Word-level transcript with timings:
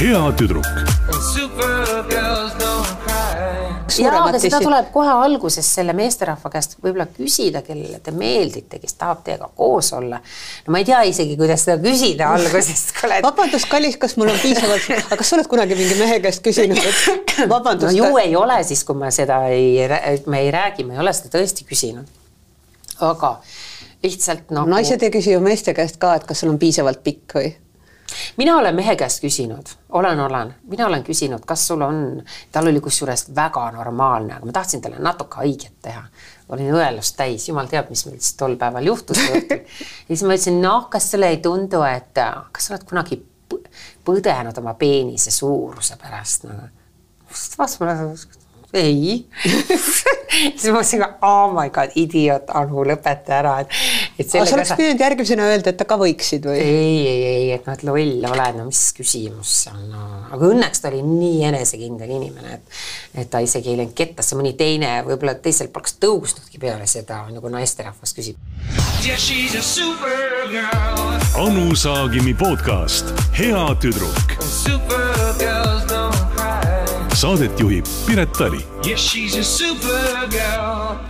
hea 0.00 0.22
tüdruk. 0.38 0.66
Jaa, 4.00 4.22
aga 4.24 4.38
seda 4.42 4.58
tuleb 4.62 4.88
kohe 4.94 5.12
alguses 5.12 5.68
selle 5.76 5.94
meesterahva 5.94 6.50
käest 6.50 6.76
võib-olla 6.80 7.06
küsida, 7.14 7.62
kellele 7.66 8.00
te 8.02 8.14
meeldite, 8.16 8.80
kes 8.82 8.96
tahab 8.98 9.22
teiega 9.26 9.50
koos 9.54 9.92
olla. 9.94 10.18
no 10.66 10.74
ma 10.74 10.82
ei 10.82 10.88
tea 10.88 11.04
isegi, 11.12 11.36
kuidas 11.38 11.62
seda 11.66 11.78
küsida 11.84 12.32
alguses, 12.34 12.84
vabandust, 13.22 13.70
kallis, 13.70 13.98
kas 14.02 14.16
mul 14.18 14.32
on 14.34 14.42
piisavalt, 14.42 14.90
aga 15.04 15.20
kas 15.22 15.30
sa 15.30 15.38
oled 15.38 15.50
kunagi 15.54 15.78
mingi 15.78 15.98
mehe 16.00 16.18
käest 16.26 16.42
küsinud, 16.46 16.78
et 16.80 17.46
vabandust. 17.54 17.92
No 17.92 17.96
ju 17.98 18.10
ei 18.22 18.34
ole 18.38 18.58
siis, 18.66 18.82
kui 18.88 18.98
me 18.98 19.14
seda 19.14 19.44
ei, 19.52 19.78
me 20.26 20.42
ei 20.46 20.50
räägi, 20.54 20.88
me 20.88 20.98
ei 20.98 21.04
ole 21.06 21.14
seda 21.14 21.36
tõesti 21.38 21.68
küsinud. 21.70 22.18
aga 22.98 23.36
lihtsalt 24.02 24.52
nagu 24.54 24.68
no, 24.68 24.76
naised 24.76 25.02
ei 25.02 25.12
küsi 25.12 25.34
ju 25.34 25.40
meeste 25.44 25.74
käest 25.76 26.00
ka, 26.00 26.14
et 26.16 26.28
kas 26.28 26.42
sul 26.42 26.52
on 26.52 26.58
piisavalt 26.60 27.02
pikk 27.04 27.36
või? 27.36 27.50
mina 28.36 28.56
olen 28.58 28.74
mehe 28.74 28.96
käest 28.96 29.22
küsinud, 29.22 29.68
olen, 29.88 30.20
olen, 30.20 30.54
mina 30.68 30.86
olen 30.86 31.04
küsinud, 31.06 31.44
kas 31.46 31.66
sul 31.68 31.82
on, 31.86 32.22
tal 32.52 32.66
oli 32.66 32.80
kusjuures 32.82 33.28
väga 33.36 33.70
normaalne, 33.76 34.34
aga 34.34 34.46
ma 34.46 34.54
tahtsin 34.56 34.82
talle 34.82 34.98
natuke 34.98 35.42
haiget 35.42 35.76
teha. 35.82 36.02
olin 36.48 36.72
õelust 36.74 37.14
täis, 37.16 37.48
jumal 37.48 37.68
teab, 37.70 37.90
mis 37.90 38.02
meil 38.06 38.18
siis 38.18 38.34
tol 38.34 38.56
päeval 38.58 38.86
juhtus 38.86 39.20
ja 39.30 39.60
siis 40.08 40.24
ma 40.24 40.34
ütlesin, 40.34 40.60
noh, 40.62 40.88
kas 40.90 41.10
sulle 41.12 41.30
ei 41.30 41.38
tundu, 41.44 41.82
et 41.86 42.18
kas 42.52 42.66
sa 42.66 42.74
oled 42.74 42.88
kunagi 42.88 43.20
põdenud 44.06 44.58
oma 44.58 44.74
peenise 44.78 45.30
suuruse 45.34 45.98
pärast 46.00 46.48
nagu? 46.50 46.70
siis 47.30 47.52
ta 47.52 47.62
vastas 47.62 47.80
mulle, 47.80 48.40
ei 48.74 49.28
siis 50.56 50.70
ma 50.70 50.78
mõtlesin 50.78 51.04
oh 51.06 51.52
my 51.54 51.72
god, 51.74 51.94
idioot, 52.00 52.50
Anu, 52.60 52.84
lõpeta 52.88 53.36
ära, 53.40 53.54
et, 53.64 53.74
et 54.18 54.26
aga 54.26 54.46
sa 54.48 54.56
oleks 54.58 54.74
pidanud 54.78 55.04
järgmisena 55.04 55.48
öelda, 55.50 55.74
et 55.74 55.84
aga 55.84 55.98
võiksid 56.00 56.48
või? 56.50 56.58
ei, 56.60 56.96
ei, 57.10 57.22
ei, 57.30 57.46
et 57.56 57.68
noh, 57.68 57.76
et 57.76 57.84
loll 57.86 58.26
oled, 58.30 58.58
no 58.58 58.66
mis 58.68 58.82
küsimus 58.96 59.54
see 59.64 59.74
on, 59.74 59.86
no 59.92 60.06
aga 60.30 60.50
õnneks 60.50 60.82
ta 60.82 60.90
oli 60.92 61.02
nii 61.06 61.44
enesekindel 61.50 62.16
inimene, 62.20 62.58
et 62.58 63.20
et 63.20 63.30
ta 63.30 63.40
isegi 63.42 63.72
ei 63.72 63.80
läinud 63.80 63.94
kettasse, 63.96 64.36
mõni 64.38 64.54
teine 64.58 65.00
võib-olla 65.06 65.34
teisel 65.42 65.70
poleks 65.72 65.96
tõusnudki 66.02 66.60
peale 66.62 66.86
seda, 66.90 67.24
nagu 67.32 67.50
naisterahvas 67.52 68.14
küsib. 68.16 68.38
Yeah, 69.04 69.18
supergirl. 69.64 71.18
Anu 71.40 71.76
Saagimi 71.76 72.34
podcast 72.34 73.14
Hea 73.38 73.66
tüdruk. 73.80 74.36
Cry. 75.38 75.59
Saadet 77.20 77.58
juhib 77.60 77.84
Piret 78.06 78.32
Tali 78.38 78.62
Yeah, 78.82 78.96
she's 78.96 79.36
a 79.36 79.44
supergirl. 79.44 81.09